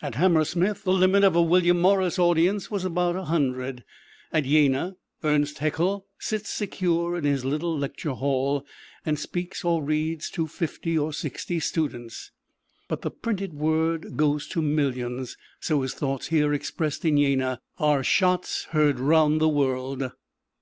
At 0.00 0.14
Hammersmith, 0.14 0.84
the 0.84 0.92
limit 0.94 1.22
of 1.22 1.36
a 1.36 1.42
William 1.42 1.78
Morris 1.82 2.18
audience 2.18 2.70
was 2.70 2.82
about 2.82 3.14
a 3.14 3.24
hundred. 3.24 3.84
At 4.32 4.44
Jena, 4.44 4.96
Ernst 5.22 5.58
Haeckel 5.58 6.06
sits 6.18 6.48
secure 6.48 7.14
in 7.14 7.24
his 7.24 7.44
little 7.44 7.76
lecture 7.76 8.14
hall, 8.14 8.64
and 9.04 9.18
speaks 9.18 9.64
or 9.66 9.82
reads 9.84 10.30
to 10.30 10.46
fifty 10.46 10.96
or 10.96 11.12
sixty 11.12 11.60
students, 11.60 12.30
but 12.88 13.02
the 13.02 13.10
printed 13.10 13.52
word 13.52 14.16
goes 14.16 14.48
to 14.48 14.62
millions, 14.62 15.36
so 15.60 15.82
his 15.82 15.92
thoughts 15.92 16.28
here 16.28 16.54
expressed 16.54 17.04
in 17.04 17.18
Jena 17.18 17.60
are 17.76 18.02
shots 18.02 18.68
heard 18.70 18.98
round 18.98 19.42
the 19.42 19.48
world. 19.50 20.10